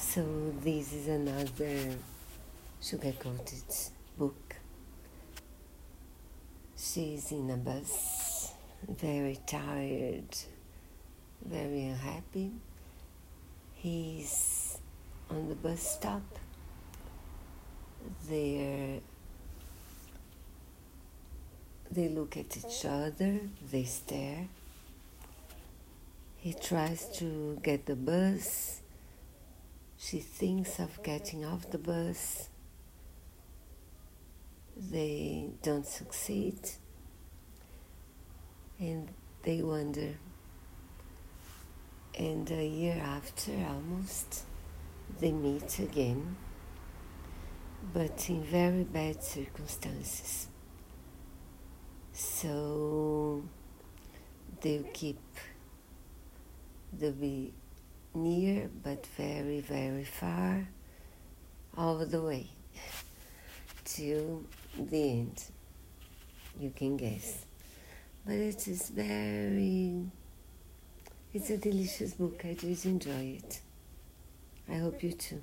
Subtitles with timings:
[0.00, 0.24] So
[0.64, 1.94] this is another
[2.82, 3.62] sugar coated
[4.18, 4.56] book.
[6.76, 8.52] She's in a bus,
[8.88, 10.34] very tired,
[11.44, 12.50] very unhappy.
[13.74, 14.78] He's
[15.28, 16.22] on the bus stop.
[18.28, 19.00] They're,
[21.90, 23.38] they look at each other,
[23.70, 24.48] they stare.
[26.38, 28.79] He tries to get the bus.
[30.02, 32.48] She thinks of getting off the bus.
[34.74, 36.58] They don't succeed.
[38.78, 39.10] And
[39.42, 40.14] they wonder.
[42.18, 44.44] And a year after, almost,
[45.20, 46.36] they meet again,
[47.92, 50.48] but in very bad circumstances.
[52.12, 53.44] So
[54.62, 55.20] they'll keep
[56.92, 57.52] They'll be
[58.14, 60.66] near but very, very far
[61.76, 62.48] all the way
[63.84, 64.44] till
[64.78, 65.44] the end.
[66.58, 67.44] You can guess.
[68.26, 70.10] But it is very,
[71.32, 72.42] it's a delicious book.
[72.44, 73.60] I did enjoy it.
[74.68, 75.42] I hope you too.